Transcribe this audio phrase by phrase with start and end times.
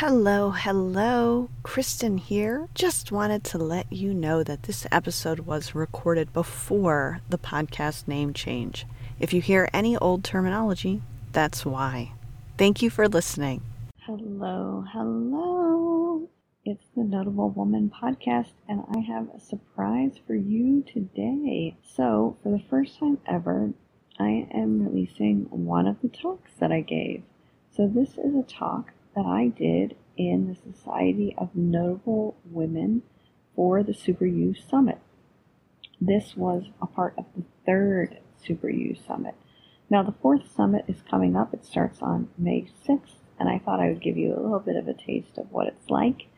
[0.00, 1.50] Hello, hello.
[1.62, 2.68] Cristin here.
[2.74, 8.32] Just wanted to let you know that this episode was recorded before the podcast name
[8.32, 8.86] change.
[9.18, 11.02] If you hear any old terminology,
[11.32, 12.12] that's why.
[12.56, 13.60] Thank you for listening.
[13.98, 16.30] Hello, hello.
[16.64, 21.76] It's the Notable Woman podcast, and I have a surprise for you today.
[21.82, 23.74] So, for the first time ever,
[24.18, 27.22] I am releasing one of the talks that I gave.
[27.76, 33.02] So, this is a talk that I did in the Society of Notable Women
[33.54, 34.98] for the Super U Summit.
[36.00, 39.34] This was a part of the third Super U Summit.
[39.90, 41.52] Now, the fourth summit is coming up.
[41.52, 44.76] It starts on May 6th, and I thought I would give you a little bit
[44.76, 46.28] of a taste of what it's like.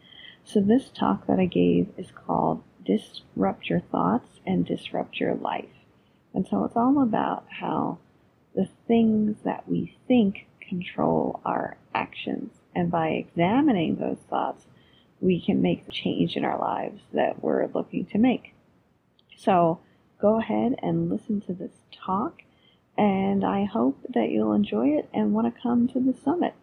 [0.43, 5.85] So, this talk that I gave is called Disrupt Your Thoughts and Disrupt Your Life.
[6.35, 7.99] And so, it's all about how
[8.55, 12.62] the things that we think control our actions.
[12.75, 14.67] And by examining those thoughts,
[15.21, 18.55] we can make the change in our lives that we're looking to make.
[19.37, 19.81] So
[20.21, 22.43] go ahead and listen to this talk,
[22.97, 26.55] and I hope that you'll enjoy it and want to come to the summit.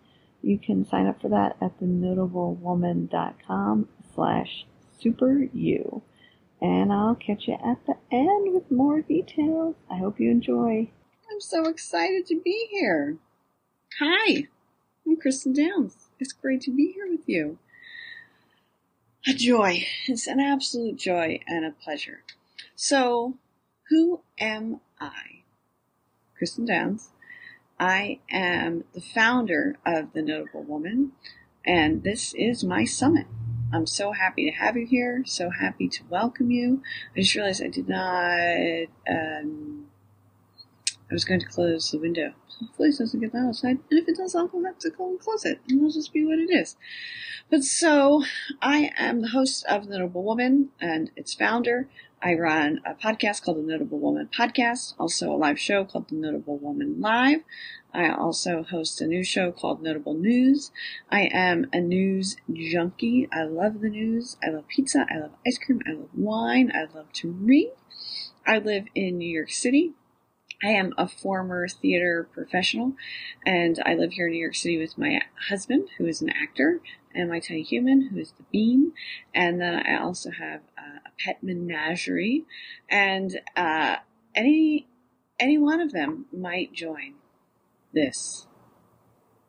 [0.41, 4.65] You can sign up for that at thenotablewoman.com slash
[5.03, 6.01] superu.
[6.61, 9.75] And I'll catch you at the end with more details.
[9.89, 10.89] I hope you enjoy.
[11.31, 13.17] I'm so excited to be here.
[13.99, 14.47] Hi,
[15.09, 16.09] I'm Cristin Downs.
[16.19, 17.57] It's great to be here with you.
[19.25, 19.87] A joy.
[20.05, 22.21] It's an absolute joy and a pleasure.
[22.75, 23.33] So,
[23.89, 25.41] who am I?
[26.39, 27.09] Cristin Downs.
[27.79, 31.13] I am the founder of The Notable Woman,
[31.65, 33.25] and this is my summit.
[33.73, 36.83] I'm so happy to have you here, so happy to welcome you.
[37.15, 39.87] I just realized I did not, um,
[41.09, 42.33] I was going to close the window.
[42.47, 43.79] so Hopefully it doesn't get that outside.
[43.89, 45.59] And if it does, I'll go have to go and close it.
[45.67, 46.75] And it'll just be what it is.
[47.49, 48.23] But so,
[48.61, 51.89] I am the host of The Notable Woman and its founder.
[52.21, 56.15] I run a podcast called The Notable Woman Podcast, also a live show called The
[56.15, 57.39] Notable Woman Live.
[57.91, 60.71] I also host a new show called Notable News.
[61.09, 63.27] I am a news junkie.
[63.33, 64.37] I love the news.
[64.45, 65.07] I love pizza.
[65.09, 65.81] I love ice cream.
[65.87, 66.71] I love wine.
[66.75, 67.71] I love to read.
[68.45, 69.93] I live in New York City.
[70.61, 72.93] I am a former theater professional
[73.45, 76.81] and I live here in New York City with my husband, who is an actor,
[77.15, 78.91] and my tiny human, who is the bean.
[79.33, 82.45] And then I also have uh, a pet menagerie
[82.89, 83.97] and, uh,
[84.35, 84.87] any,
[85.39, 87.15] any one of them might join
[87.93, 88.47] this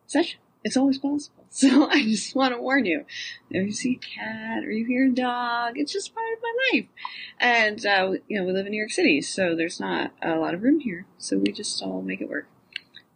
[0.07, 0.41] session.
[0.65, 1.40] It's always possible.
[1.51, 3.05] So I just want to warn you.
[3.51, 6.71] If you see a cat or you hear a dog, it's just part of my
[6.73, 6.87] life.
[7.39, 10.55] And, uh, you know, we live in New York City, so there's not a lot
[10.55, 11.07] of room here.
[11.19, 12.49] So we just all make it work.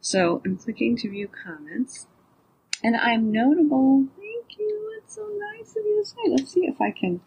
[0.00, 2.06] So I'm clicking to view comments.
[2.83, 4.06] And I'm notable.
[4.19, 5.01] Thank you.
[5.03, 6.16] It's so nice of you to say.
[6.28, 7.21] Let's see if I can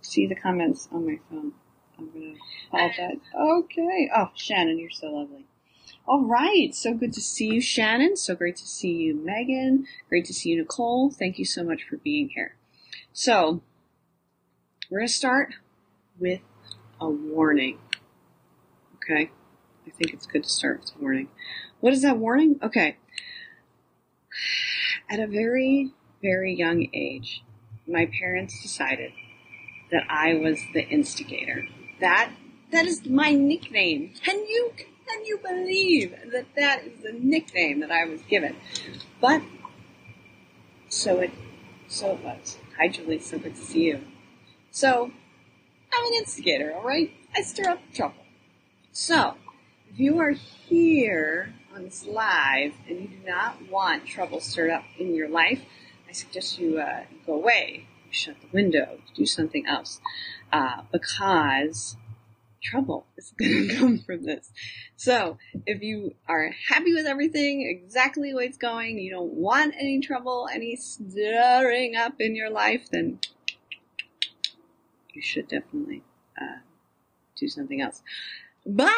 [0.00, 1.52] see the comments on my phone.
[1.98, 3.20] I'm going to apologize.
[3.38, 4.10] Okay.
[4.16, 5.46] Oh, Shannon, you're so lovely.
[6.06, 6.74] All right.
[6.74, 8.16] So good to see you, Shannon.
[8.16, 9.86] So great to see you, Megan.
[10.10, 11.10] Great to see you, Nicole.
[11.10, 12.56] Thank you so much for being here.
[13.12, 13.62] So
[14.90, 15.54] we're going to start
[16.18, 16.40] with
[17.00, 17.78] a warning.
[18.96, 19.30] Okay.
[19.86, 21.28] I think it's good to start with a warning.
[21.80, 22.58] What is that warning?
[22.62, 22.98] Okay.
[25.08, 27.42] At a very, very young age,
[27.86, 29.12] my parents decided
[29.90, 31.64] that I was the instigator.
[32.00, 32.30] That,
[32.72, 34.12] that is my nickname.
[34.22, 34.72] Can you
[35.06, 38.56] can you believe that that is the nickname that I was given?
[39.20, 39.42] But
[40.88, 41.30] so it
[41.88, 42.58] so it was.
[42.78, 43.20] Hi, Julie.
[43.20, 44.00] So good to see you.
[44.70, 45.10] So
[45.92, 46.72] I'm an instigator.
[46.74, 48.24] All right, I stir up trouble.
[48.92, 49.34] So
[49.90, 54.84] if you are here on this live and you do not want trouble stirred up
[54.98, 55.62] in your life,
[56.08, 60.00] I suggest you uh, go away, shut the window, do something else,
[60.52, 61.96] uh, because
[62.64, 64.50] trouble is going to come from this.
[64.96, 69.74] So, if you are happy with everything, exactly the way it's going, you don't want
[69.78, 73.20] any trouble, any stirring up in your life, then
[75.12, 76.02] you should definitely
[76.40, 76.60] uh,
[77.36, 78.02] do something else.
[78.66, 78.94] But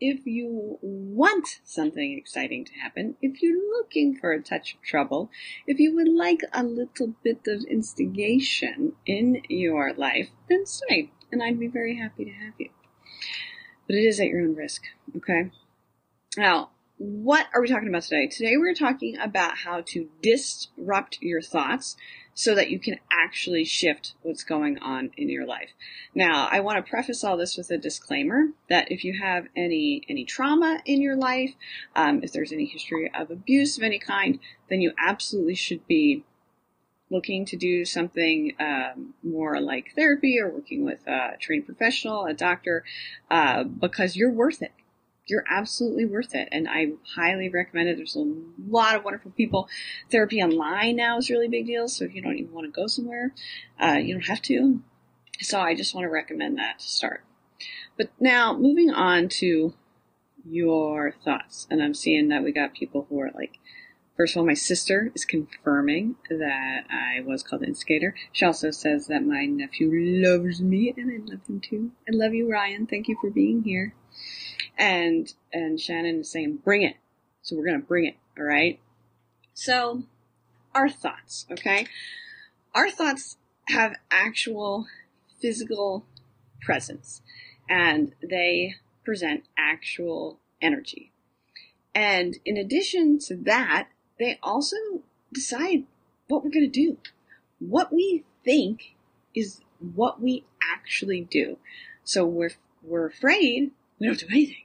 [0.00, 5.30] if you want something exciting to happen, if you're looking for a touch of trouble,
[5.66, 11.42] if you would like a little bit of instigation in your life, then stay, and
[11.42, 12.70] I'd be very happy to have you
[13.86, 14.82] but it is at your own risk.
[15.16, 15.50] Okay.
[16.36, 18.26] Now, what are we talking about today?
[18.26, 21.96] Today we're talking about how to disrupt your thoughts
[22.32, 25.70] so that you can actually shift what's going on in your life.
[26.14, 30.02] Now, I want to preface all this with a disclaimer that if you have any
[30.08, 31.54] any trauma in your life,
[31.94, 34.38] um, if there's any history of abuse of any kind,
[34.68, 36.24] then you absolutely should be
[37.10, 42.34] looking to do something um, more like therapy or working with a trained professional, a
[42.34, 42.84] doctor,
[43.30, 44.72] uh, because you're worth it.
[45.28, 46.48] You're absolutely worth it.
[46.52, 47.96] And I highly recommend it.
[47.96, 48.34] There's a
[48.68, 49.68] lot of wonderful people.
[50.10, 51.88] Therapy online now is really big deal.
[51.88, 53.32] So if you don't even want to go somewhere,
[53.80, 54.80] uh, you don't have to.
[55.40, 57.24] So I just want to recommend that to start.
[57.96, 59.74] But now moving on to
[60.48, 61.66] your thoughts.
[61.70, 63.58] And I'm seeing that we got people who are like,
[64.16, 68.14] First of all, my sister is confirming that I was called instigator.
[68.32, 71.90] She also says that my nephew loves me and I love him too.
[72.08, 72.86] I love you, Ryan.
[72.86, 73.94] Thank you for being here.
[74.78, 76.96] And and Shannon is saying, bring it.
[77.42, 78.80] So we're gonna bring it, all right?
[79.52, 80.04] So
[80.74, 81.86] our thoughts, okay?
[82.74, 83.36] Our thoughts
[83.68, 84.86] have actual
[85.40, 86.06] physical
[86.62, 87.20] presence
[87.68, 91.12] and they present actual energy.
[91.94, 94.76] And in addition to that, they also
[95.32, 95.84] decide
[96.28, 96.98] what we're going to do.
[97.58, 98.94] What we think
[99.34, 101.58] is what we actually do.
[102.04, 102.52] So we're,
[102.82, 104.64] we're afraid, we don't do anything.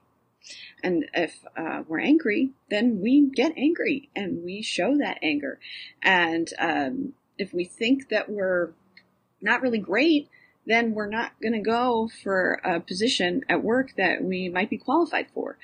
[0.83, 5.59] And if uh, we're angry, then we get angry and we show that anger.
[6.01, 8.71] And um, if we think that we're
[9.41, 10.29] not really great,
[10.65, 14.77] then we're not going to go for a position at work that we might be
[14.77, 15.57] qualified for.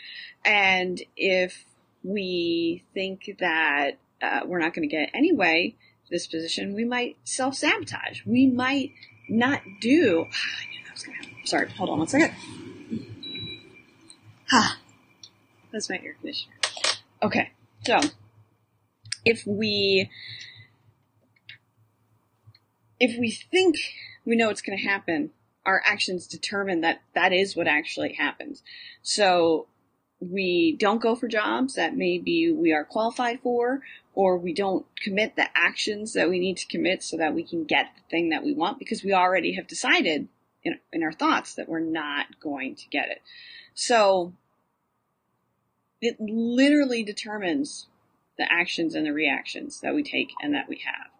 [0.44, 1.66] And if
[2.07, 5.75] we think that uh, we're not going to get anyway
[6.09, 8.21] this position, we might self sabotage.
[8.25, 8.94] We might
[9.27, 10.27] not do.
[11.44, 12.33] Sorry, hold on one second.
[14.50, 14.77] Ah,
[15.74, 16.54] that's my air conditioner.
[17.21, 17.51] Okay,
[17.83, 18.00] so
[19.25, 20.09] if we
[22.98, 23.75] if we think
[24.24, 25.31] we know what's going to happen,
[25.65, 28.63] our actions determine that that is what actually happens.
[29.01, 29.68] So
[30.19, 33.81] we don't go for jobs that maybe we are qualified for,
[34.14, 37.66] or we don't commit the actions that we need to commit so that we can
[37.66, 40.28] get the thing that we want because we already have decided
[40.64, 43.22] in, in our thoughts that we're not going to get it.
[43.75, 44.34] So
[46.02, 47.88] it literally determines
[48.38, 51.12] the actions and the reactions that we take and that we have.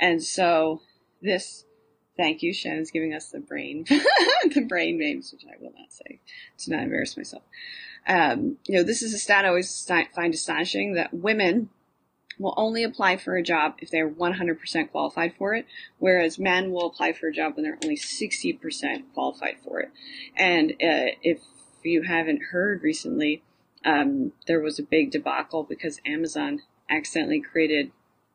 [0.00, 0.80] And so
[1.20, 1.64] this
[2.18, 2.52] Thank you.
[2.52, 6.18] Shannon's giving us the brain, the brain names, which I will not say
[6.58, 7.44] to not embarrass myself.
[8.06, 11.70] Um, you know, this is a stat I always find astonishing that women
[12.38, 15.66] will only apply for a job if they're 100% qualified for it,
[15.98, 19.90] whereas men will apply for a job when they're only 60% qualified for it.
[20.36, 21.40] And uh, if
[21.82, 23.42] you haven't heard recently,
[23.84, 26.60] um, there was a big debacle because Amazon
[26.90, 27.90] accidentally created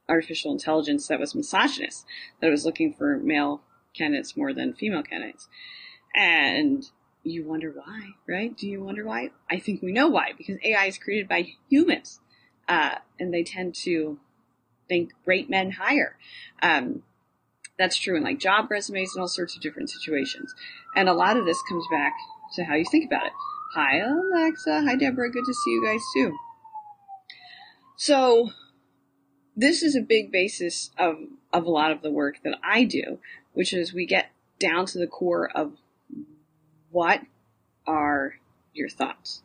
[0.10, 2.06] artificial intelligence that was misogynist,
[2.42, 3.62] that was looking for male
[3.94, 5.48] candidates more than female candidates.
[6.16, 6.90] And
[7.24, 8.56] you wonder why, right?
[8.56, 9.32] Do you wonder why?
[9.50, 12.20] I think we know why, because AI is created by humans,
[12.68, 14.20] uh, and they tend to
[14.90, 16.18] think rate men higher.
[16.62, 17.04] Um,
[17.78, 20.54] that's true in like job resumes and all sorts of different situations.
[20.96, 22.14] And a lot of this comes back
[22.56, 23.32] to how you think about it.
[23.74, 24.84] Hi, Alexa.
[24.84, 25.32] Hi, Deborah.
[25.32, 26.38] Good to see you guys too.
[27.96, 28.52] So,
[29.56, 31.16] this is a big basis of,
[31.52, 33.20] of a lot of the work that I do,
[33.54, 35.74] which is we get down to the core of
[36.94, 37.22] what
[37.86, 38.36] are
[38.74, 39.42] your thoughts.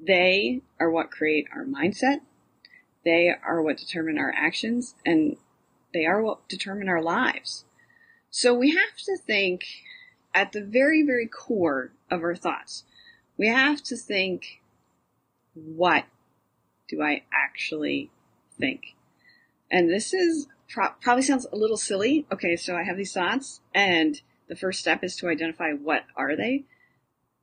[0.00, 2.20] They are what create our mindset.
[3.04, 5.36] They are what determine our actions and
[5.92, 7.64] they are what determine our lives.
[8.30, 9.64] So we have to think
[10.34, 12.84] at the very, very core of our thoughts.
[13.36, 14.60] We have to think,
[15.54, 16.04] what
[16.88, 18.10] do I actually
[18.58, 18.94] think?
[19.70, 22.26] And this is pro- probably sounds a little silly.
[22.30, 26.36] Okay, so I have these thoughts, and the first step is to identify what are
[26.36, 26.64] they.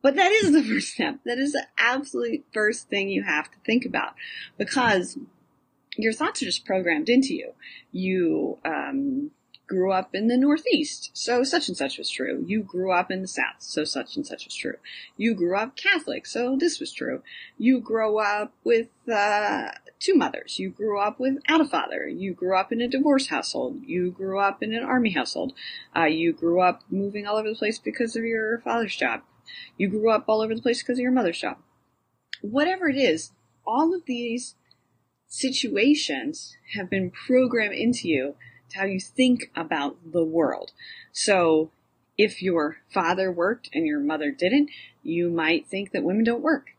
[0.03, 1.19] But that is the first step.
[1.25, 4.13] That is the absolute first thing you have to think about
[4.57, 5.17] because
[5.97, 7.53] your thoughts are just programmed into you.
[7.91, 9.31] You um,
[9.67, 12.43] grew up in the Northeast, so such and such was true.
[12.47, 14.77] You grew up in the South, so such and such was true.
[15.17, 17.21] You grew up Catholic, so this was true.
[17.57, 19.69] You grow up with uh,
[19.99, 20.57] two mothers.
[20.57, 22.07] You grew up without a father.
[22.07, 23.81] You grew up in a divorce household.
[23.85, 25.53] You grew up in an army household.
[25.95, 29.21] Uh, you grew up moving all over the place because of your father's job.
[29.77, 31.57] You grew up all over the place because of your mother's job.
[32.41, 33.31] Whatever it is,
[33.65, 34.55] all of these
[35.27, 38.35] situations have been programmed into you
[38.69, 40.71] to how you think about the world.
[41.11, 41.71] So
[42.17, 44.69] if your father worked and your mother didn't,
[45.03, 46.71] you might think that women don't work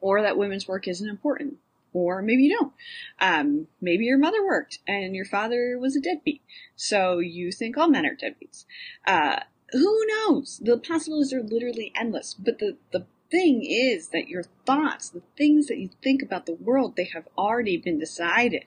[0.00, 1.58] or that women's work isn't important
[1.92, 2.72] or maybe you don't.
[3.20, 6.42] Um, maybe your mother worked and your father was a deadbeat,
[6.76, 8.64] so you think all men are deadbeats.
[9.06, 9.40] Uh,
[9.72, 10.60] who knows?
[10.62, 12.34] The possibilities are literally endless.
[12.34, 16.54] But the the thing is that your thoughts, the things that you think about the
[16.54, 18.64] world, they have already been decided,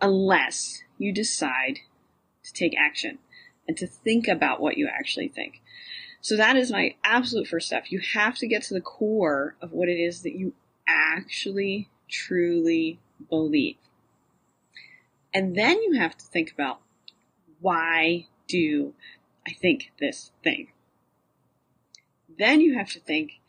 [0.00, 1.78] unless you decide
[2.44, 3.18] to take action
[3.66, 5.62] and to think about what you actually think.
[6.20, 7.86] So that is my absolute first step.
[7.88, 10.54] You have to get to the core of what it is that you
[10.86, 13.76] actually truly believe.
[15.32, 16.80] And then you have to think about
[17.60, 18.94] why do
[19.46, 20.68] I think this thing?
[22.38, 23.40] Then you have to think,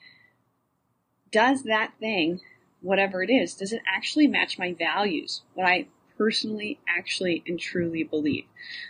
[1.32, 2.42] does that thing,
[2.82, 5.42] whatever it is, does it actually match my values?
[5.54, 5.88] What I
[6.20, 8.44] personally, actually, and truly believe.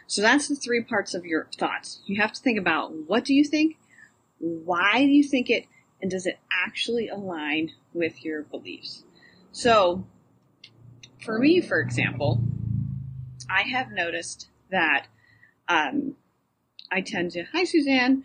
[0.07, 2.01] So that's the three parts of your thoughts.
[2.07, 3.77] You have to think about what do you think?
[4.39, 5.65] Why do you think it?
[6.01, 9.03] And does it actually align with your beliefs?
[9.51, 10.05] So,
[11.23, 12.41] for me, for example,
[13.49, 15.07] I have noticed that
[15.67, 16.15] um,
[16.91, 18.23] I tend to, hi Suzanne,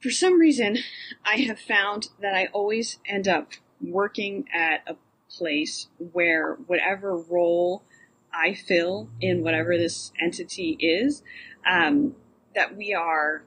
[0.00, 0.78] for some reason,
[1.24, 4.96] I have found that I always end up working at a
[5.28, 7.82] place where whatever role
[8.32, 11.22] I fill in whatever this entity is,
[11.68, 12.14] um,
[12.54, 13.44] that we are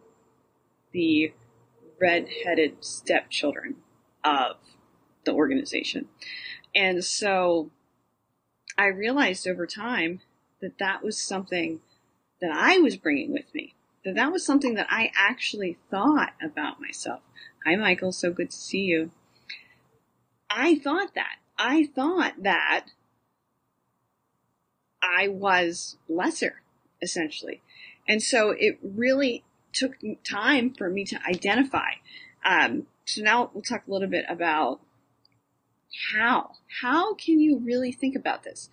[0.92, 1.34] the
[2.00, 3.76] red-headed stepchildren
[4.24, 4.58] of
[5.26, 6.08] the organization.
[6.74, 7.72] And so
[8.78, 10.22] I realized over time
[10.62, 11.80] that that was something
[12.42, 16.82] that I was bringing with me that that was something that I actually thought about
[16.82, 17.22] myself.
[17.66, 18.12] Hi, Michael.
[18.12, 19.12] So good to see you.
[20.50, 21.36] I thought that.
[21.58, 22.88] I thought that
[25.02, 26.62] I was lesser,
[27.02, 27.62] essentially.
[28.08, 29.44] And so it really
[29.74, 29.94] took
[30.24, 31.92] time for me to identify.
[32.44, 34.82] Um, so now we'll talk a little bit about
[36.14, 36.52] how.
[36.82, 38.70] How can you really think about this?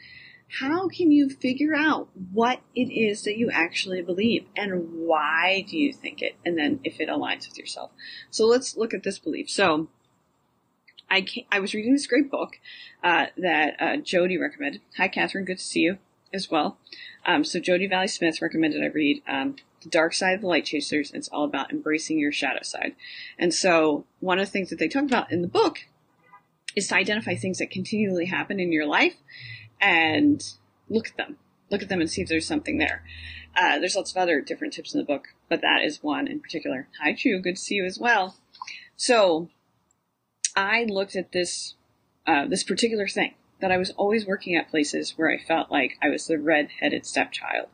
[0.49, 5.77] how can you figure out what it is that you actually believe and why do
[5.77, 7.91] you think it and then if it aligns with yourself
[8.31, 9.89] so let's look at this belief so
[11.11, 12.59] i i was reading this great book
[13.05, 15.99] uh, that uh, jody recommended hi catherine good to see you
[16.33, 16.79] as well
[17.27, 20.65] um, so jody valley smith recommended i read um, the dark side of the light
[20.65, 22.95] chasers it's all about embracing your shadow side
[23.39, 25.87] and so one of the things that they talk about in the book
[26.77, 29.17] is to identify things that continually happen in your life
[29.81, 30.55] and
[30.89, 31.37] look at them.
[31.71, 33.05] Look at them and see if there's something there.
[33.57, 36.41] Uh, there's lots of other different tips in the book, but that is one in
[36.41, 36.89] particular.
[37.03, 37.41] Hi, Chu.
[37.41, 38.37] Good to see you as well.
[38.97, 39.49] So,
[40.57, 41.75] I looked at this
[42.27, 45.99] uh, this particular thing that I was always working at places where I felt like
[46.03, 47.69] I was the red-headed stepchild,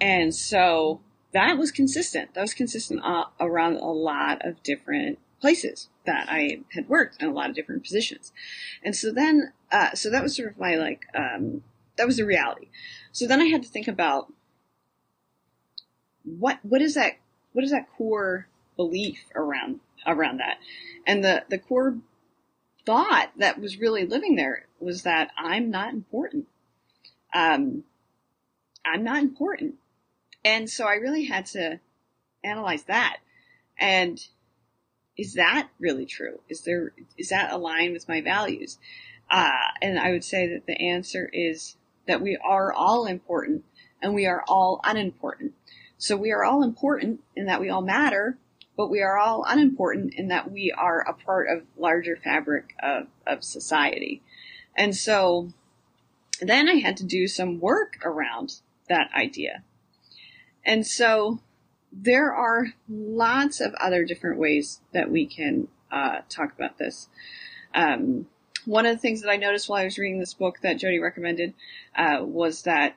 [0.00, 1.00] and so
[1.32, 2.34] that was consistent.
[2.34, 7.28] That was consistent uh, around a lot of different places that I had worked in
[7.28, 8.32] a lot of different positions.
[8.82, 11.62] And so then, uh, so that was sort of my like, um,
[11.96, 12.68] that was the reality.
[13.12, 14.32] So then I had to think about
[16.24, 17.18] what, what is that,
[17.52, 20.58] what is that core belief around, around that?
[21.06, 21.98] And the, the core
[22.86, 26.46] thought that was really living there was that I'm not important.
[27.34, 27.84] Um,
[28.84, 29.74] I'm not important.
[30.44, 31.80] And so I really had to
[32.42, 33.18] analyze that.
[33.78, 34.24] And
[35.16, 36.40] is that really true?
[36.48, 38.78] Is there, is that aligned with my values?
[39.30, 39.50] Uh,
[39.82, 43.64] and I would say that the answer is that we are all important
[44.00, 45.52] and we are all unimportant.
[45.98, 48.38] So we are all important in that we all matter,
[48.76, 53.08] but we are all unimportant in that we are a part of larger fabric of,
[53.26, 54.22] of society.
[54.78, 55.52] And so
[56.40, 59.64] then I had to do some work around that idea.
[60.64, 61.40] And so
[61.92, 67.08] there are lots of other different ways that we can uh, talk about this.
[67.74, 68.26] Um,
[68.66, 71.00] one of the things that I noticed while I was reading this book that Jody
[71.00, 71.54] recommended
[71.96, 72.96] uh, was that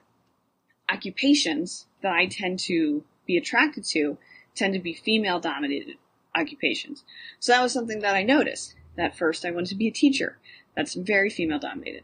[0.89, 4.17] occupations that I tend to be attracted to
[4.53, 5.95] tend to be female dominated
[6.35, 7.03] occupations.
[7.39, 8.75] So that was something that I noticed.
[8.97, 10.37] That first I wanted to be a teacher.
[10.75, 12.03] That's very female dominated.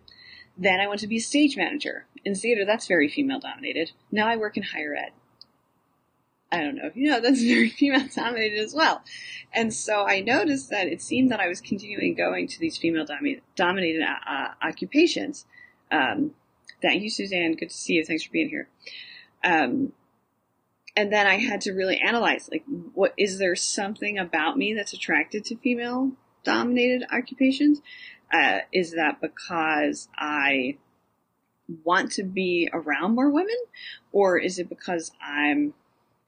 [0.58, 2.06] Then I wanted to be a stage manager.
[2.26, 3.92] In theater, that's very female dominated.
[4.12, 5.12] Now I work in higher ed.
[6.52, 9.04] I don't know if you know, that's very female dominated as well.
[9.54, 13.06] And so I noticed that it seemed that I was continuing going to these female
[13.56, 15.46] dominated uh, occupations.
[15.92, 16.32] Um,
[16.82, 17.56] thank you, Suzanne.
[17.56, 18.06] Good to see you.
[18.06, 18.70] Thanks for being here.
[19.44, 19.94] Um,
[20.96, 24.94] and then I had to really analyze, like, what is there something about me that's
[24.94, 26.14] attracted to female
[26.48, 27.82] dominated occupations?
[28.34, 30.78] Uh, is that because I
[31.84, 33.58] want to be around more women,
[34.12, 35.74] or is it because I'm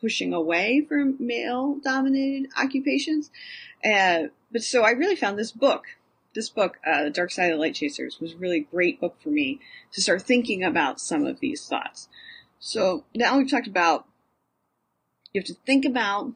[0.01, 3.29] pushing away from male dominated occupations.
[3.83, 5.85] Uh, but so I really found this book,
[6.35, 9.17] this book, uh, The Dark Side of the Light Chasers, was a really great book
[9.21, 9.59] for me
[9.93, 12.07] to start thinking about some of these thoughts.
[12.59, 14.05] So now we've talked about
[15.33, 16.33] you have to think about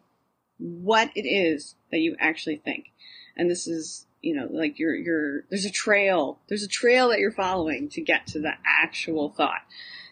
[0.59, 2.91] what it is that you actually think.
[3.35, 7.19] And this is, you know, like you're, you're, there's a trail, there's a trail that
[7.19, 9.61] you're following to get to the actual thought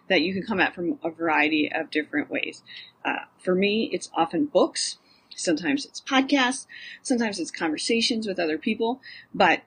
[0.10, 2.64] that you can come at from a variety of different ways.
[3.06, 4.98] Uh, for me, it's often books.
[5.36, 6.68] Sometimes it's podcasts.
[7.02, 9.00] Sometimes it's conversations with other people.
[9.34, 9.62] But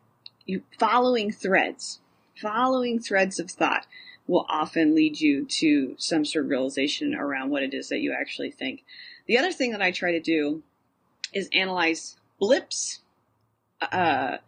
[0.45, 2.01] you following threads,
[2.41, 3.87] following threads of thought
[4.27, 8.13] will often lead you to some sort of realization around what it is that you
[8.13, 8.85] actually think.
[9.27, 10.63] The other thing that I try to do
[11.33, 13.01] is analyze blips.
[13.81, 14.39] Uh,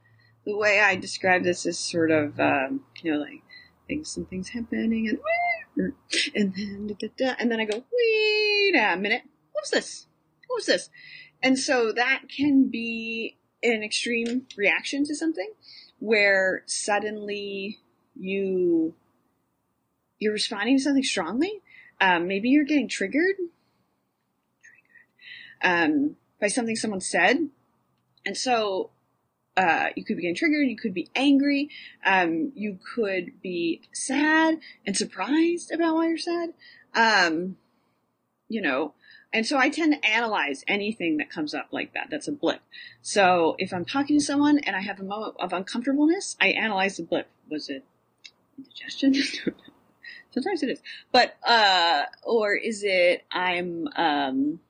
[0.45, 3.42] the way I describe this is sort of, um, you know, like
[3.88, 5.18] things, something's happening and
[6.35, 10.06] and then da, da, da, and then I go, wait a minute, what was this?
[10.47, 10.90] What was this?
[11.42, 15.52] And so that can be an extreme reaction to something
[15.99, 17.78] where suddenly
[18.14, 18.95] you
[20.18, 21.61] you're responding to something strongly.
[22.00, 23.37] Um, maybe you're getting triggered,
[25.62, 27.49] um, by something someone said,
[28.25, 28.90] and so
[29.56, 30.68] uh, you could be getting triggered.
[30.68, 31.70] You could be angry.
[32.04, 36.52] Um, you could be sad and surprised about why you're sad.
[36.94, 37.56] Um,
[38.48, 38.94] you know,
[39.32, 42.08] and so I tend to analyze anything that comes up like that.
[42.10, 42.60] That's a blip.
[43.02, 46.96] So if I'm talking to someone and I have a moment of uncomfortableness, I analyze
[46.96, 47.28] the blip.
[47.50, 47.84] Was it
[48.56, 49.14] indigestion?
[50.30, 50.80] Sometimes it is.
[51.12, 54.60] But, uh, or is it I'm, um,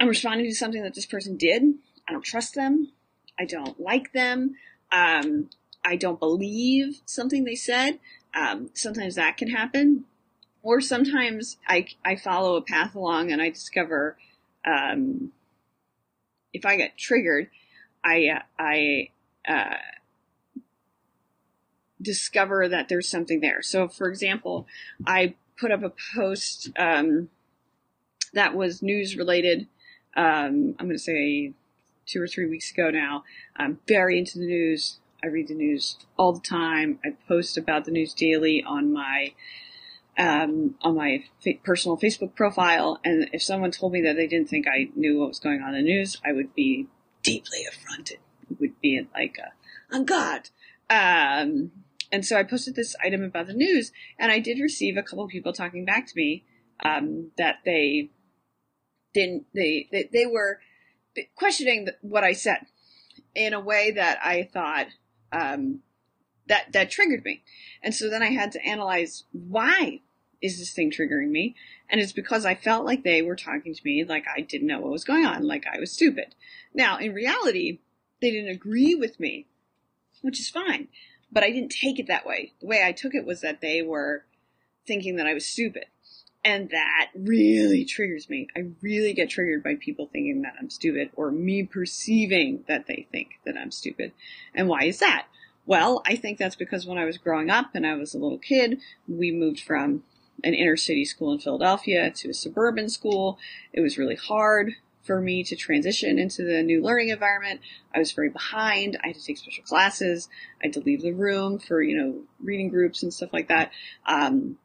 [0.00, 1.74] I'm responding to something that this person did.
[2.12, 2.92] I don't trust them.
[3.40, 4.56] I don't like them.
[4.92, 5.48] Um,
[5.82, 8.00] I don't believe something they said.
[8.34, 10.04] Um, sometimes that can happen.
[10.62, 14.18] Or sometimes I, I follow a path along and I discover,
[14.66, 15.32] um,
[16.52, 17.48] if I get triggered,
[18.04, 19.08] I, uh, I,
[19.48, 19.76] uh,
[22.02, 23.62] discover that there's something there.
[23.62, 24.66] So, for example,
[25.06, 27.30] I put up a post um,
[28.34, 29.66] that was news related.
[30.14, 31.54] Um, I'm going to say
[32.06, 33.24] two or three weeks ago now.
[33.56, 34.98] I'm very into the news.
[35.22, 36.98] I read the news all the time.
[37.04, 39.34] I post about the news daily on my
[40.18, 41.24] um, on my
[41.64, 43.00] personal Facebook profile.
[43.04, 45.74] And if someone told me that they didn't think I knew what was going on
[45.74, 46.88] in the news, I would be
[47.22, 48.18] deeply affronted.
[48.50, 50.50] It would be like, a, on God.
[50.90, 51.72] Um,
[52.10, 55.26] and so I posted this item about the news, and I did receive a couple
[55.28, 56.44] people talking back to me
[56.84, 58.10] um, that they
[59.14, 60.60] didn't they they, they were
[61.34, 62.66] questioning what I said
[63.34, 64.86] in a way that I thought
[65.32, 65.80] um,
[66.48, 67.42] that that triggered me,
[67.82, 70.00] and so then I had to analyze why
[70.40, 71.54] is this thing triggering me,
[71.88, 74.80] and it's because I felt like they were talking to me like I didn't know
[74.80, 76.34] what was going on, like I was stupid.
[76.74, 77.80] Now, in reality,
[78.20, 79.46] they didn't agree with me,
[80.20, 80.88] which is fine
[81.32, 82.52] but I didn't take it that way.
[82.60, 84.26] The way I took it was that they were
[84.86, 85.86] thinking that I was stupid.
[86.44, 88.48] And that really triggers me.
[88.56, 93.06] I really get triggered by people thinking that I'm stupid or me perceiving that they
[93.12, 94.12] think that I'm stupid.
[94.54, 95.26] And why is that?
[95.66, 98.38] Well, I think that's because when I was growing up and I was a little
[98.38, 100.02] kid, we moved from
[100.42, 103.38] an inner city school in Philadelphia to a suburban school.
[103.72, 104.72] It was really hard
[105.04, 107.60] for me to transition into the new learning environment.
[107.94, 108.98] I was very behind.
[109.04, 110.28] I had to take special classes.
[110.60, 113.70] I had to leave the room for, you know, reading groups and stuff like that.
[114.06, 114.58] Um,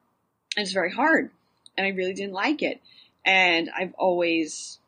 [0.56, 1.30] it's very hard
[1.78, 2.82] and I really didn't like it.
[3.26, 4.80] And I've always,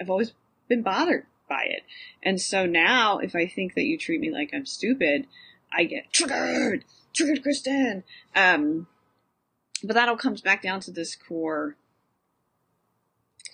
[0.00, 0.32] I've always
[0.68, 1.82] been bothered by it.
[2.22, 5.26] And so now if I think that you treat me like I'm stupid,
[5.72, 8.04] I get triggered, triggered Cristin.
[8.34, 8.86] Um,
[9.82, 11.76] but that all comes back down to this core,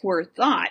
[0.00, 0.70] core thought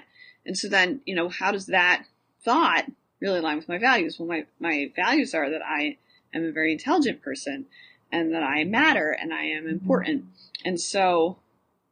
[0.50, 2.06] and so then, you know, how does that
[2.44, 2.86] thought
[3.20, 4.18] really align with my values?
[4.18, 5.98] Well, my, my values are that I
[6.34, 7.68] am a very intelligent person
[8.12, 10.26] and that I matter and I am important.
[10.66, 11.38] And so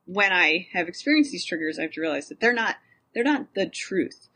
[0.07, 2.77] when I have experienced these triggers, I have to realize that they're not,
[3.13, 4.29] they're not the truth.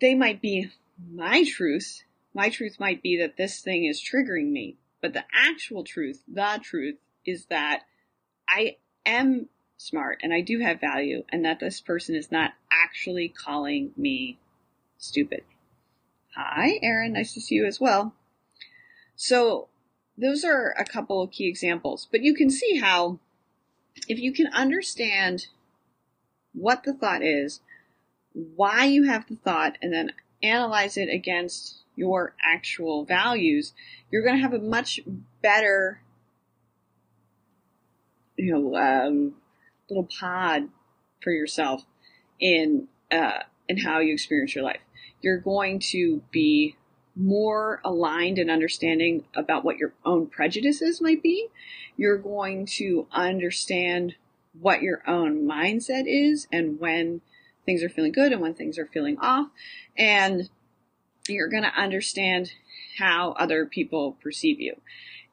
[0.00, 0.70] They might be
[1.12, 2.02] my truth.
[2.34, 6.58] My truth might be that this thing is triggering me, but the actual truth, the
[6.62, 7.82] truth is that
[8.48, 13.28] I am smart and I do have value and that this person is not actually
[13.28, 14.38] calling me
[14.96, 15.44] stupid.
[16.34, 17.12] Hi, Erin.
[17.12, 18.14] Nice to see you as well.
[19.14, 19.68] So
[20.16, 23.18] those are a couple of key examples, but you can see how
[24.08, 25.46] if you can understand
[26.52, 27.60] what the thought is,
[28.32, 33.72] why you have the thought, and then analyze it against your actual values,
[34.10, 35.00] you're going to have a much
[35.42, 36.00] better,
[38.36, 39.34] you know, um,
[39.90, 40.68] little pod
[41.22, 41.84] for yourself
[42.38, 44.80] in uh, in how you experience your life.
[45.20, 46.76] You're going to be
[47.18, 51.48] more aligned and understanding about what your own prejudices might be.
[51.96, 54.14] You're going to understand
[54.58, 57.20] what your own mindset is and when
[57.66, 59.48] things are feeling good and when things are feeling off.
[59.96, 60.48] And
[61.28, 62.52] you're going to understand
[62.98, 64.80] how other people perceive you.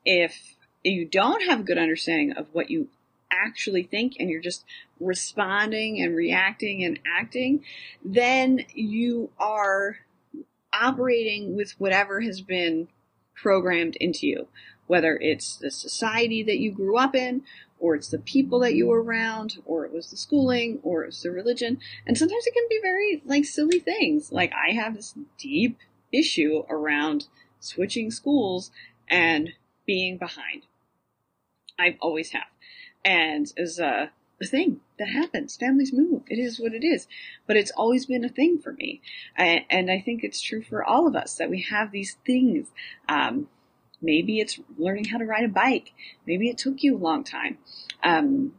[0.03, 2.89] If you don't have a good understanding of what you
[3.31, 4.65] actually think and you're just
[4.99, 7.63] responding and reacting and acting,
[8.03, 9.99] then you are
[10.81, 12.87] operating with whatever has been
[13.33, 14.47] programmed into you,
[14.87, 17.43] whether it's the society that you grew up in,
[17.79, 21.07] or it's the people that you were around, or it was the schooling, or it
[21.07, 21.77] was the religion.
[22.05, 24.31] And sometimes it can be very like silly things.
[24.31, 25.77] Like I have this deep
[26.11, 27.27] issue around
[27.59, 28.71] switching schools
[29.09, 29.53] and
[29.85, 30.63] being behind.
[31.77, 32.43] I've always have.
[33.03, 36.23] And as a, a thing that happens, families move.
[36.27, 37.07] It is what it is.
[37.47, 39.01] But it's always been a thing for me.
[39.37, 42.67] And I think it's true for all of us that we have these things.
[43.07, 43.47] Um,
[44.01, 45.93] maybe it's learning how to ride a bike.
[46.27, 47.57] Maybe it took you a long time.
[48.03, 48.53] Um,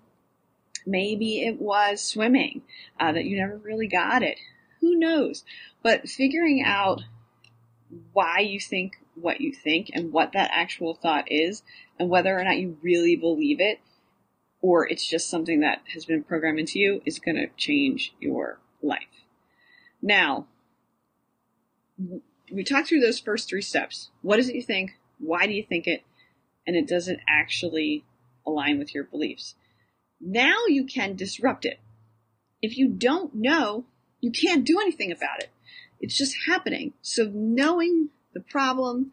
[0.87, 2.63] maybe it was swimming
[2.99, 4.39] uh, that you never really got it.
[4.81, 5.45] Who knows?
[5.83, 7.03] But figuring out
[8.13, 11.63] why you think what you think and what that actual thought is
[11.99, 13.81] and whether or not you really believe it
[14.67, 18.59] or it's just something that has been programmed into you is going to change your
[18.83, 19.23] life.
[20.03, 20.47] Now,
[22.53, 24.11] we talked through those first three steps.
[24.23, 24.95] What is it you think?
[25.21, 26.03] Why do you think it?
[26.67, 28.05] And it doesn't actually
[28.45, 29.55] align with your beliefs.
[30.21, 31.79] Now you can disrupt it.
[32.61, 33.85] If you don't know,
[34.21, 35.51] you can't do anything about it.
[36.01, 36.95] It's just happening.
[37.03, 39.13] So knowing the problem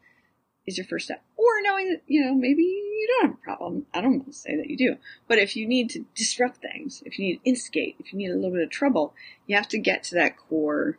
[0.66, 1.24] is your first step.
[1.36, 3.86] Or knowing that, you know, maybe you don't have a problem.
[3.94, 4.98] I don't want to say that you do.
[5.28, 8.32] But if you need to disrupt things, if you need to instigate, if you need
[8.32, 9.14] a little bit of trouble,
[9.48, 10.98] you have to get to that core,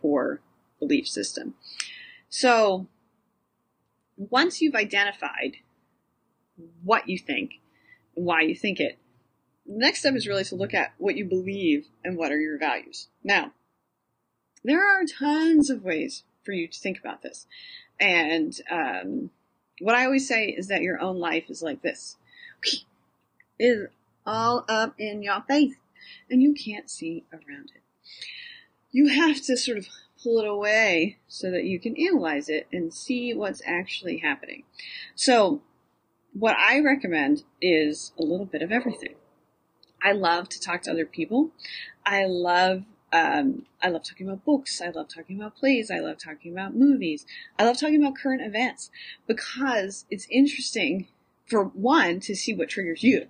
[0.00, 0.40] core
[0.78, 1.54] belief system.
[2.28, 2.86] So
[4.16, 5.56] once you've identified
[6.82, 7.60] what you think
[8.14, 8.98] and why you think it,
[9.66, 12.58] the next step is really to look at what you believe and what are your
[12.58, 13.08] values.
[13.24, 13.52] Now,
[14.62, 17.46] there are tons of ways for you to think about this.
[18.00, 19.30] And um,
[19.80, 22.16] what I always say is that your own life is like this.
[23.58, 23.88] Is
[24.26, 25.76] all up in your face
[26.30, 27.82] and you can't see around it.
[28.90, 29.88] You have to sort of
[30.22, 34.64] pull it away so that you can analyze it and see what's actually happening.
[35.14, 35.62] So
[36.32, 39.14] what I recommend is a little bit of everything.
[40.02, 41.50] I love to talk to other people.
[42.04, 44.80] I love um, I love talking about books.
[44.80, 45.90] I love talking about plays.
[45.90, 47.24] I love talking about movies.
[47.58, 48.90] I love talking about current events
[49.26, 51.08] because it's interesting
[51.46, 53.26] for one to see what triggers you.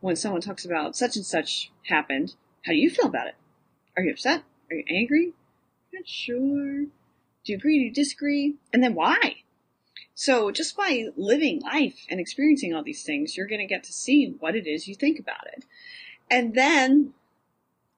[0.00, 3.34] When someone talks about such and such happened, how do you feel about it?
[3.96, 4.44] Are you upset?
[4.70, 5.32] Are you angry?
[5.92, 6.84] Not sure.
[6.84, 7.78] Do you agree?
[7.78, 8.54] Do you disagree?
[8.72, 9.42] And then why?
[10.14, 13.92] So just by living life and experiencing all these things, you're going to get to
[13.92, 15.64] see what it is you think about it.
[16.30, 17.14] And then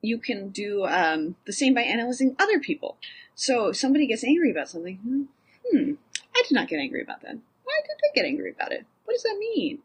[0.03, 2.97] you can do um, the same by analyzing other people.
[3.35, 5.23] So if somebody gets angry about something, hmm,
[5.71, 5.93] hmm,
[6.35, 7.37] I did not get angry about that.
[7.65, 8.87] Why did I get angry about it?
[9.05, 9.79] What does that mean?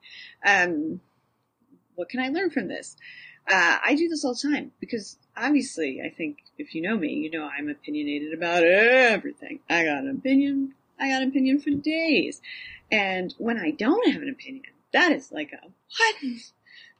[0.45, 1.01] Um,
[1.95, 2.95] what can I learn from this?
[3.51, 7.13] Uh, I do this all the time because obviously, I think if you know me,
[7.13, 9.59] you know I'm opinionated about everything.
[9.69, 10.73] I got an opinion.
[10.99, 12.41] I got an opinion for days.
[12.91, 16.15] And when I don't have an opinion, that is like a, what?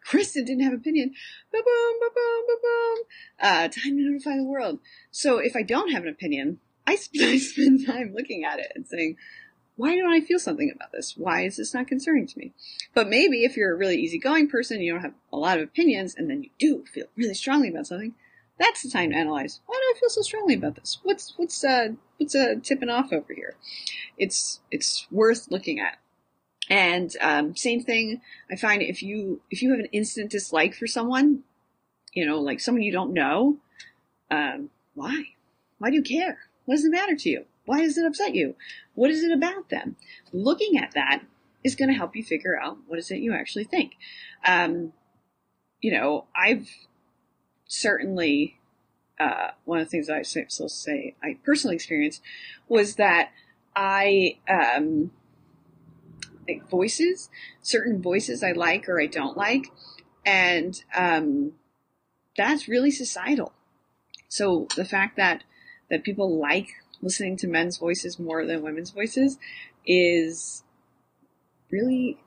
[0.08, 1.14] Cristin didn't have an opinion.
[1.52, 2.98] Ba boom, ba boom, ba boom.
[3.40, 4.80] Uh, time to notify the world.
[5.12, 8.88] So if I don't have an opinion, I, I spend time looking at it and
[8.88, 9.18] saying,
[9.78, 11.16] why don't I feel something about this?
[11.18, 12.54] Why is this not concerning to me?
[12.94, 16.16] But maybe if you're a really easygoing person, you don't have a lot of opinions,
[16.16, 18.14] and then you do feel really strongly about something,
[18.58, 19.60] that's the time to analyze.
[19.66, 21.00] Why do I feel so strongly about this?
[21.04, 23.56] What's what's uh what's uh tipping off over here?
[24.18, 25.98] It's it's worth looking at.
[26.70, 30.88] And um, same thing, I find if you if you have an instant dislike for
[30.88, 31.44] someone,
[32.14, 33.58] you know, like someone you don't know,
[34.32, 35.26] um, why?
[35.78, 36.40] Why do you care?
[36.66, 37.46] What does it matter to you?
[37.66, 38.56] Why does it upset you?
[38.96, 39.96] What is it about them?
[40.32, 41.24] Looking at that
[41.64, 43.94] is going to help you figure out what is it you actually think.
[44.46, 44.94] Um,
[45.82, 46.70] you know, I've
[47.68, 48.60] certainly
[49.20, 52.22] uh, one of the things I still say I personally experienced
[52.68, 53.30] was that
[53.76, 55.12] I um,
[56.48, 57.30] like voices,
[57.62, 59.72] certain voices I like or I don't like,
[60.26, 61.54] and um,
[62.38, 63.54] that's really societal.
[64.28, 65.44] So the fact that
[65.90, 66.70] that people like
[67.02, 69.38] listening to men's voices more than women's voices
[69.86, 70.64] is
[71.72, 72.18] really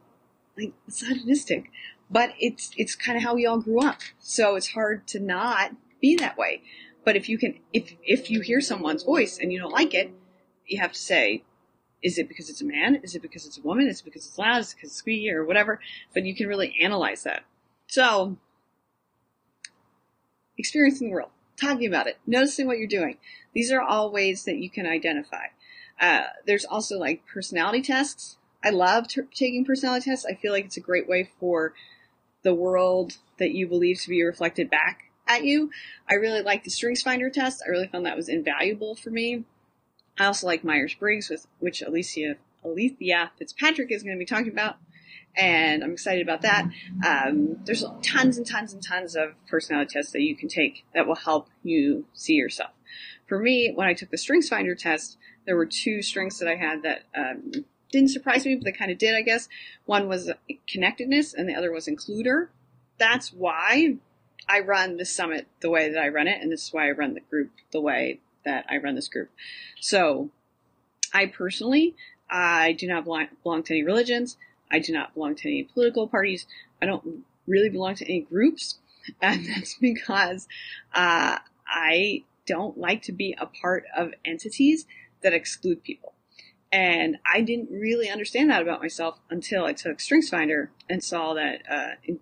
[0.56, 1.70] like misogynistic.
[2.10, 4.00] But it's it's kind of how we all grew up.
[4.18, 6.62] So it's hard to not be that way.
[7.04, 10.12] But if you can if if you hear someone's voice and you don't like it,
[10.66, 11.44] you have to say,
[12.02, 13.00] is it because it's a man?
[13.02, 13.88] Is it because it's a woman?
[13.88, 14.60] Is it because it's loud?
[14.60, 15.80] Is it because it's squeaky or whatever?
[16.14, 17.44] But you can really analyze that.
[17.88, 18.36] So,
[20.56, 21.30] experiencing the world,
[21.60, 23.16] talking about it, noticing what you're doing.
[23.54, 25.46] These are all ways that you can identify.
[26.00, 28.36] Uh, there's also like personality tests.
[28.62, 30.26] I love taking personality tests.
[30.26, 31.74] I feel like it's a great way for
[32.42, 35.70] the world that you believe to be reflected back at you.
[36.08, 37.62] I really like the Strengths Finder test.
[37.66, 39.44] I really found that was invaluable for me.
[40.18, 44.50] I also like Myers Briggs, with which Alicia Alethea Fitzpatrick is going to be talking
[44.50, 44.76] about,
[45.36, 46.68] and I'm excited about that.
[47.06, 51.06] Um, there's tons and tons and tons of personality tests that you can take that
[51.06, 52.70] will help you see yourself.
[53.26, 56.56] For me, when I took the Strengths Finder test, there were two strengths that I
[56.56, 57.52] had that um,
[57.92, 59.48] didn't surprise me, but they kind of did, I guess.
[59.86, 60.30] One was
[60.66, 62.48] connectedness, and the other was includer.
[62.98, 63.96] That's why
[64.48, 66.92] I run the summit the way that I run it, and this is why I
[66.92, 69.30] run the group the way that I run this group.
[69.80, 70.30] So,
[71.12, 71.94] I personally,
[72.30, 74.36] I do not belong, to any religions.
[74.70, 76.46] I do not belong to any political parties.
[76.82, 78.78] I don't really belong to any groups,
[79.22, 80.48] and that's because
[80.94, 84.86] uh, I don't like to be a part of entities
[85.22, 86.14] that exclude people.
[86.70, 91.62] And I didn't really understand that about myself until I took StrengthsFinder and saw that
[91.70, 92.14] uh,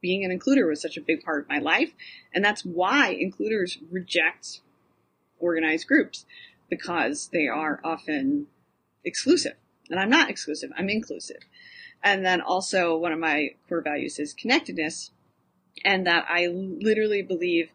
[0.00, 1.92] being an includer was such a big part of my life.
[2.34, 4.60] And that's why includers reject
[5.40, 6.26] organized groups
[6.68, 8.46] because they are often
[9.04, 9.54] exclusive.
[9.88, 11.42] And I'm not exclusive, I'm inclusive.
[12.02, 15.10] And then also one of my core values is connectedness
[15.84, 17.70] and that I literally believe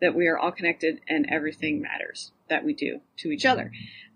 [0.00, 3.70] that we are all connected and everything matters that we do to each other.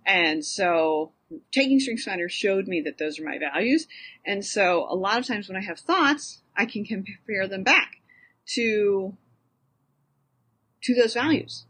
[0.07, 1.13] And so
[1.53, 3.87] taking StrengthsFinder showed me that those are my values.
[4.25, 7.97] And so a lot of times when I have thoughts, I can compare them back
[8.55, 9.17] to,
[10.83, 11.67] to those values.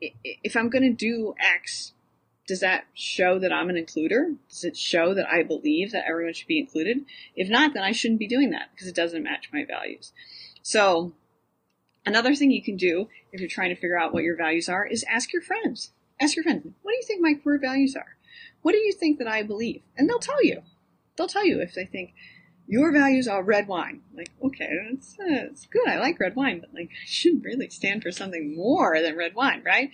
[0.00, 1.92] If I'm going to do X,
[2.46, 4.36] does that show that I'm an includer?
[4.48, 7.04] Does it show that I believe that everyone should be included?
[7.36, 10.12] If not, then I shouldn't be doing that because it doesn't match my values.
[10.62, 11.12] So
[12.06, 14.86] another thing you can do if you're trying to figure out what your values are
[14.86, 15.92] is ask your friends.
[16.20, 18.16] Ask your friends, what do you think my core values are?
[18.62, 19.82] What do you think that I believe?
[19.96, 20.62] And they'll tell you.
[21.16, 22.14] They'll tell you if they think
[22.68, 24.02] your values are red wine.
[24.14, 25.88] Like, okay, it's, uh, good.
[25.88, 29.34] I like red wine, but like, I should really stand for something more than red
[29.34, 29.90] wine, right?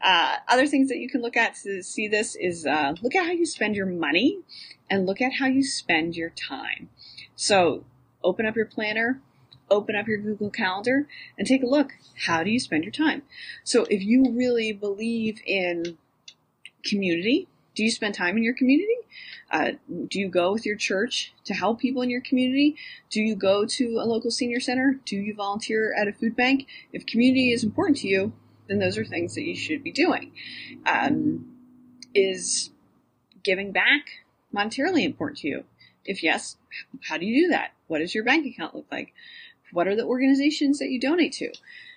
[0.00, 3.24] Uh, other things that you can look at to see this is uh, look at
[3.24, 4.40] how you spend your money
[4.90, 6.90] and look at how you spend your time.
[7.34, 7.84] So,
[8.22, 9.22] open up your planner,
[9.70, 11.06] open up your Google Calendar,
[11.38, 11.92] and take a look.
[12.26, 13.22] How do you spend your time?
[13.64, 15.96] So, if you really believe in
[16.84, 18.96] community, do you spend time in your community?
[19.52, 19.70] Uh,
[20.08, 22.74] do you go with your church to help people in your community?
[23.08, 24.98] Do you go to a local senior center?
[25.04, 26.66] Do you volunteer at a food bank?
[26.92, 28.32] If community is important to you,
[28.66, 30.32] then those are things that you should be doing.
[30.86, 31.54] Um,
[32.16, 32.70] is
[33.44, 34.06] giving back
[34.52, 35.64] monetarily important to you?
[36.04, 36.56] If yes,
[37.08, 37.74] how do you do that?
[37.86, 39.14] What does your bank account look like?
[39.70, 41.52] What are the organizations that you donate to?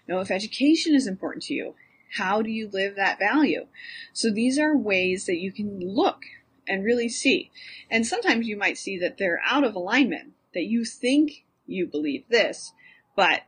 [0.08, 1.74] Know, if education is important to you,
[2.18, 3.68] how do you live that value?
[4.14, 6.24] So these are ways that you can look
[6.68, 7.52] and really see.
[7.90, 12.26] And sometimes you might see that they're out of alignment, that you think you believe
[12.30, 12.74] this,
[13.16, 13.44] but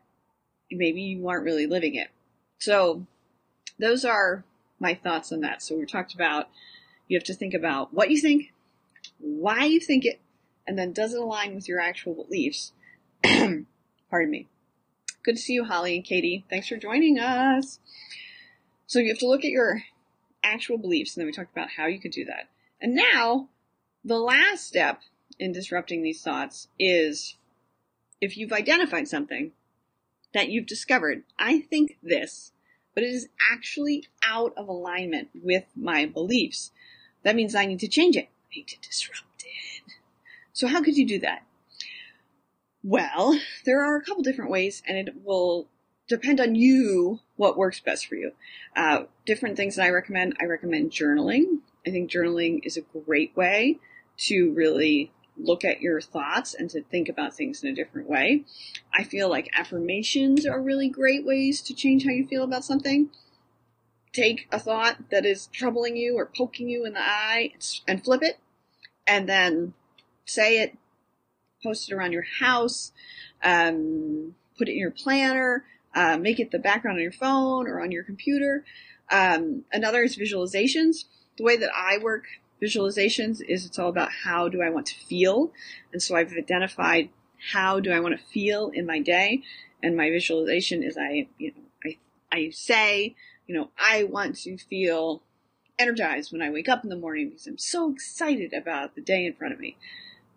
[0.72, 2.10] maybe you aren't really living it.
[2.60, 3.06] So
[3.80, 4.44] those are
[4.80, 5.62] my thoughts on that.
[5.62, 6.50] So we talked about
[7.08, 8.54] you have to think about what you think,
[9.20, 10.22] why you think it,
[10.66, 12.72] and then does it align with your actual beliefs?
[13.24, 14.48] Pardon me.
[15.24, 16.46] Good to see you, Holly and Katie.
[16.50, 17.80] Thanks for joining us.
[18.88, 19.84] So you have to look at your
[20.44, 22.50] actual beliefs, and then we talked about how you could do that.
[22.82, 23.50] And now,
[24.04, 25.02] the last step
[25.40, 27.38] in disrupting these thoughts is
[28.22, 29.52] if you've identified something
[30.34, 32.52] that you've discovered, I think this,
[32.94, 36.72] but it is actually out of alignment with my beliefs.
[37.24, 38.30] That means I need to change it.
[38.52, 39.94] I need to disrupt it.
[40.52, 41.44] So how could you do that?
[42.84, 45.68] Well, there are a couple different ways and it will
[46.08, 48.32] depend on you what works best for you.
[48.76, 50.36] Uh, different things that I recommend.
[50.40, 51.60] I recommend journaling.
[51.86, 53.80] I think journaling is a great way
[54.18, 58.44] to really look at your thoughts and to think about things in a different way.
[58.94, 63.10] I feel like affirmations are really great ways to change how you feel about something.
[64.12, 67.54] Take a thought that is troubling you or poking you in the eye
[67.88, 68.38] and flip it,
[69.08, 69.74] and then
[70.26, 70.78] say it,
[71.64, 72.92] post it around your house,
[73.44, 77.82] um, put it in your planner, uh, make it the background on your phone or
[77.82, 78.64] on your computer.
[79.12, 81.06] Um, another is visualizations.
[81.38, 82.26] The way that I work
[82.62, 85.52] visualizations is it's all about how do I want to feel.
[85.92, 87.10] And so I've identified
[87.52, 89.44] how do I want to feel in my day.
[89.82, 91.98] And my visualization is I, you know, I,
[92.32, 93.16] I say,
[93.48, 95.22] you know, I want to feel
[95.78, 99.26] energized when I wake up in the morning because I'm so excited about the day
[99.26, 99.78] in front of me.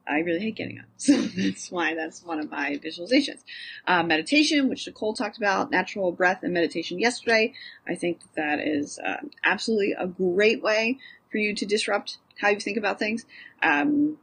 [0.08, 0.86] I really hate getting up.
[0.98, 3.42] So that's why that's one of my visualizations.
[3.86, 7.52] Uh, meditation, which Nicole talked about, natural breath and meditation yesterday.
[7.86, 10.98] I think that, that is uh, absolutely a great way
[11.30, 13.26] for you to disrupt how you think about things.
[13.62, 14.18] Um,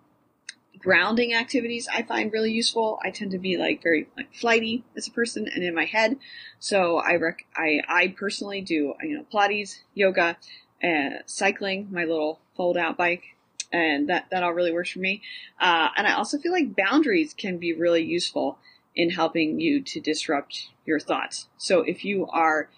[0.83, 2.99] grounding activities I find really useful.
[3.03, 6.17] I tend to be like very like flighty as a person and in my head.
[6.59, 10.37] So I rec- I, I personally do, you know, Pilates, yoga,
[10.83, 13.32] uh, cycling, my little fold out bike.
[13.73, 15.21] And that, that all really works for me.
[15.59, 18.59] Uh, and I also feel like boundaries can be really useful
[18.95, 21.47] in helping you to disrupt your thoughts.
[21.57, 22.69] So if you are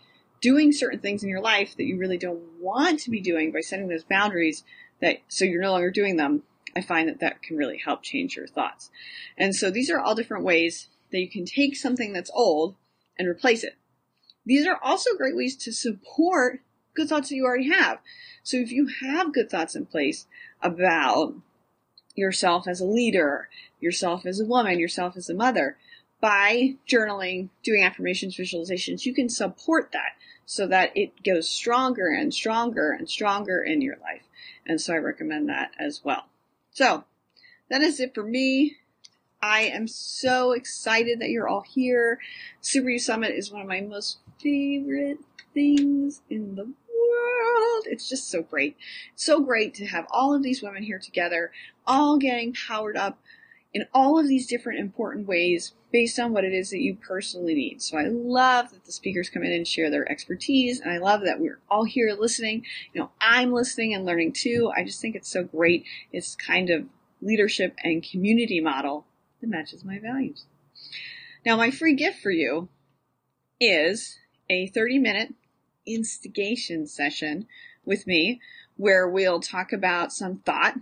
[0.41, 3.59] doing certain things in your life that you really don't want to be doing by
[3.59, 4.63] setting those boundaries
[5.01, 6.43] that so you're no longer doing them,
[6.75, 8.89] I find that that can really help change your thoughts.
[9.37, 12.75] And so these are all different ways that you can take something that's old
[13.19, 13.75] and replace it.
[14.45, 16.61] These are also great ways to support
[16.95, 17.99] good thoughts that you already have.
[18.43, 20.27] So if you have good thoughts in place
[20.61, 21.35] about
[22.15, 25.77] yourself as a leader, yourself as a woman, yourself as a mother,
[26.21, 30.13] by journaling, doing affirmations, visualizations, you can support that
[30.45, 34.23] so that it goes stronger and stronger and stronger in your life.
[34.65, 36.25] And so I recommend that as well.
[36.71, 37.03] So
[37.69, 38.77] that is it for me.
[39.41, 42.19] I am so excited that you're all here.
[42.61, 45.19] Super U Summit is one of my most favorite
[45.53, 47.85] things in the world.
[47.87, 48.77] It's just so great.
[49.15, 51.51] So great to have all of these women here together,
[51.85, 53.19] all getting powered up
[53.73, 57.53] in all of these different important ways based on what it is that you personally
[57.53, 57.81] need.
[57.81, 61.21] So I love that the speakers come in and share their expertise, and I love
[61.25, 62.65] that we're all here listening.
[62.93, 64.71] You know, I'm listening and learning too.
[64.75, 65.85] I just think it's so great.
[66.13, 66.85] It's kind of
[67.21, 69.05] leadership and community model
[69.41, 70.45] that matches my values.
[71.45, 72.69] Now, my free gift for you
[73.59, 74.17] is
[74.49, 75.33] a 30 minute
[75.85, 77.47] instigation session
[77.83, 78.41] with me
[78.77, 80.75] where we'll talk about some thought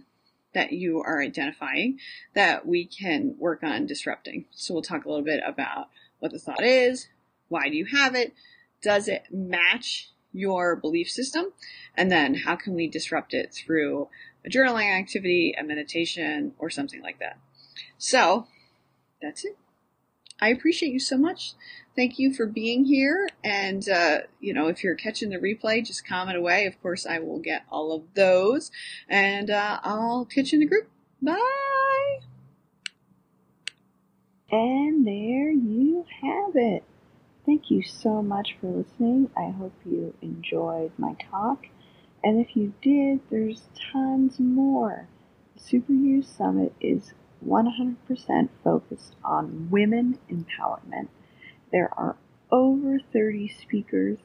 [0.53, 1.99] that you are identifying
[2.33, 4.45] that we can work on disrupting.
[4.51, 5.89] So we'll talk a little bit about
[6.19, 7.07] what the thought is,
[7.49, 8.33] why do you have it,
[8.81, 11.45] does it match your belief system,
[11.95, 14.07] and then how can we disrupt it through
[14.45, 17.37] a journaling activity, a meditation, or something like that.
[17.97, 18.47] So
[19.21, 19.57] that's it.
[20.41, 21.53] I appreciate you so much.
[21.95, 23.29] Thank you for being here.
[23.43, 26.65] And, uh, you know, if you're catching the replay, just comment away.
[26.65, 28.71] Of course, I will get all of those.
[29.07, 30.89] And uh, I'll catch you in the group.
[31.21, 32.19] Bye.
[34.51, 36.83] And there you have it.
[37.45, 39.29] Thank you so much for listening.
[39.37, 41.67] I hope you enjoyed my talk.
[42.23, 45.07] And if you did, there's tons more.
[45.57, 47.13] Super U Summit is
[47.45, 51.09] 100% focused on women empowerment.
[51.73, 52.15] There are
[52.51, 54.19] over 30 speakers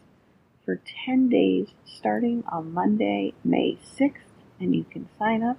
[0.67, 4.29] for 10 days starting on Monday, May 6th,
[4.61, 5.57] and you can sign up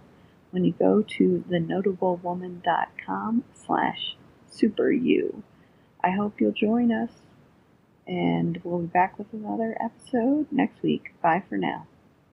[0.51, 4.15] when you go to thenotablewoman.com slash
[4.53, 5.41] superu.
[6.03, 7.11] I hope you'll join us,
[8.05, 11.15] and we'll be back with another episode next week.
[11.23, 11.87] Bye for now.